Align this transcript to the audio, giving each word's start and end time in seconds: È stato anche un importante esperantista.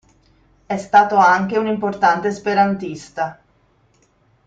È 0.65 0.77
stato 0.77 1.15
anche 1.17 1.59
un 1.59 1.67
importante 1.67 2.29
esperantista. 2.29 3.39